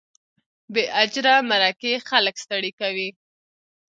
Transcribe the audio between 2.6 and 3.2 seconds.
کوي.